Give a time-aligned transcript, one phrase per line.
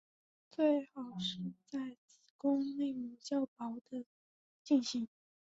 [0.49, 4.03] 最好是在子宫内膜较薄时
[4.63, 5.07] 进行。